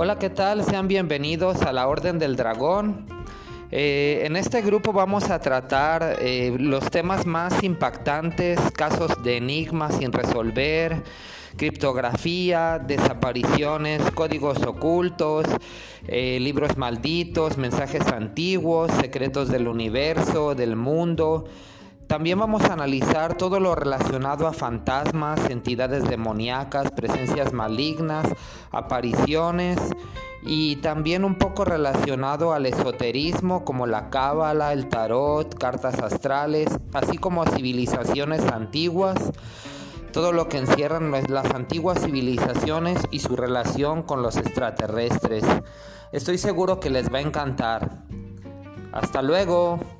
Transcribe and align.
Hola, 0.00 0.16
¿qué 0.16 0.30
tal? 0.30 0.62
Sean 0.64 0.86
bienvenidos 0.86 1.60
a 1.62 1.72
la 1.72 1.88
Orden 1.88 2.20
del 2.20 2.36
Dragón. 2.36 3.04
Eh, 3.72 4.22
en 4.26 4.36
este 4.36 4.62
grupo 4.62 4.92
vamos 4.92 5.28
a 5.28 5.40
tratar 5.40 6.18
eh, 6.20 6.54
los 6.56 6.88
temas 6.88 7.26
más 7.26 7.64
impactantes, 7.64 8.60
casos 8.76 9.20
de 9.24 9.38
enigmas 9.38 9.96
sin 9.96 10.12
resolver, 10.12 11.02
criptografía, 11.56 12.78
desapariciones, 12.78 14.00
códigos 14.12 14.62
ocultos, 14.62 15.46
eh, 16.06 16.38
libros 16.40 16.76
malditos, 16.76 17.56
mensajes 17.56 18.06
antiguos, 18.06 18.92
secretos 19.00 19.48
del 19.48 19.66
universo, 19.66 20.54
del 20.54 20.76
mundo. 20.76 21.46
También 22.08 22.38
vamos 22.38 22.62
a 22.64 22.72
analizar 22.72 23.36
todo 23.36 23.60
lo 23.60 23.74
relacionado 23.74 24.46
a 24.46 24.54
fantasmas, 24.54 25.50
entidades 25.50 26.08
demoníacas, 26.08 26.90
presencias 26.90 27.52
malignas, 27.52 28.26
apariciones 28.70 29.78
y 30.42 30.76
también 30.76 31.22
un 31.22 31.34
poco 31.34 31.66
relacionado 31.66 32.54
al 32.54 32.64
esoterismo 32.64 33.62
como 33.62 33.86
la 33.86 34.08
cábala, 34.08 34.72
el 34.72 34.88
tarot, 34.88 35.54
cartas 35.58 35.98
astrales, 35.98 36.70
así 36.94 37.18
como 37.18 37.44
civilizaciones 37.44 38.40
antiguas, 38.46 39.18
todo 40.10 40.32
lo 40.32 40.48
que 40.48 40.56
encierran 40.56 41.12
las 41.12 41.50
antiguas 41.54 42.00
civilizaciones 42.02 43.02
y 43.10 43.18
su 43.18 43.36
relación 43.36 44.02
con 44.02 44.22
los 44.22 44.38
extraterrestres. 44.38 45.44
Estoy 46.12 46.38
seguro 46.38 46.80
que 46.80 46.88
les 46.88 47.12
va 47.12 47.18
a 47.18 47.20
encantar. 47.20 48.06
Hasta 48.92 49.20
luego. 49.20 49.97